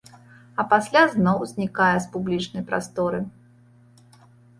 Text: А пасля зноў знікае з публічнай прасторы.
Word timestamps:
А 0.61 0.63
пасля 0.69 1.01
зноў 1.15 1.43
знікае 1.51 1.97
з 2.05 2.09
публічнай 2.15 2.63
прасторы. 2.71 3.21